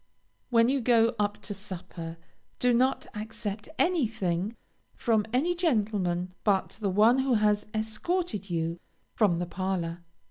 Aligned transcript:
When 0.49 0.67
you 0.67 0.81
go 0.81 1.13
up 1.19 1.43
to 1.43 1.53
supper, 1.53 2.17
do 2.57 2.73
not 2.73 3.05
accept 3.13 3.69
anything 3.77 4.55
from 4.95 5.27
any 5.31 5.53
gentleman 5.53 6.33
but 6.43 6.79
the 6.81 6.89
one 6.89 7.19
who 7.19 7.35
has 7.35 7.67
escorted 7.71 8.49
you 8.49 8.79
from 9.13 9.37
the 9.37 9.45
parlor. 9.45 9.99